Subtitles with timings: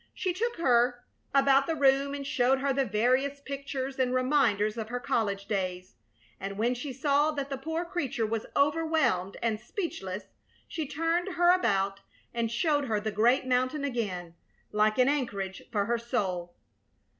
[0.15, 4.89] She took her about the room and showed her the various pictures and reminders of
[4.89, 5.93] her college days,
[6.39, 10.23] and when she saw that the poor creature was overwhelmed and speechless
[10.67, 11.99] she turned her about
[12.33, 14.33] and showed her the great mountain again,
[14.71, 16.55] like an anchorage for her soul.